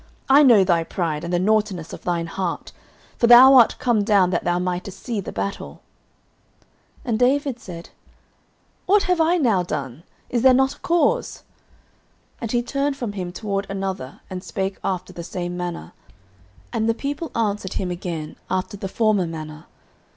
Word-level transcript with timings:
I 0.27 0.41
know 0.41 0.63
thy 0.63 0.83
pride, 0.83 1.23
and 1.23 1.31
the 1.31 1.37
naughtiness 1.37 1.93
of 1.93 2.01
thine 2.01 2.25
heart; 2.25 2.71
for 3.19 3.27
thou 3.27 3.53
art 3.53 3.75
come 3.77 4.03
down 4.03 4.31
that 4.31 4.43
thou 4.43 4.57
mightest 4.57 4.99
see 5.03 5.21
the 5.21 5.31
battle. 5.31 5.83
09:017:029 7.05 7.05
And 7.05 7.19
David 7.19 7.59
said, 7.59 7.89
What 8.87 9.03
have 9.03 9.21
I 9.21 9.37
now 9.37 9.61
done? 9.61 10.01
Is 10.31 10.41
there 10.41 10.55
not 10.55 10.73
a 10.73 10.79
cause? 10.79 11.43
09:017:030 12.39 12.41
And 12.41 12.51
he 12.51 12.63
turned 12.63 12.97
from 12.97 13.11
him 13.11 13.31
toward 13.31 13.67
another, 13.69 14.21
and 14.27 14.43
spake 14.43 14.79
after 14.83 15.13
the 15.13 15.23
same 15.23 15.55
manner: 15.55 15.93
and 16.73 16.89
the 16.89 16.95
people 16.95 17.29
answered 17.35 17.73
him 17.73 17.91
again 17.91 18.37
after 18.49 18.75
the 18.77 18.87
former 18.87 19.27
manner. 19.27 19.67